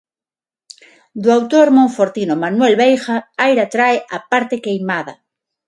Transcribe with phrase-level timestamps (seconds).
[1.21, 3.15] Do autor monfortino Manuel Veiga,
[3.45, 5.13] Aira trae "A parte queimada".